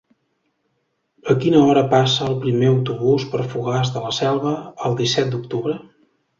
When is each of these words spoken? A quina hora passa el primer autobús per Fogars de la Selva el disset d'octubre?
A 1.33 1.35
quina 1.43 1.61
hora 1.65 1.83
passa 1.91 2.25
el 2.29 2.39
primer 2.47 2.71
autobús 2.71 3.27
per 3.35 3.45
Fogars 3.53 3.95
de 3.99 4.05
la 4.09 4.15
Selva 4.23 4.57
el 4.89 5.01
disset 5.05 5.35
d'octubre? 5.37 5.81